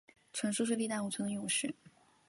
[0.33, 1.75] 传说是力大无穷的勇士。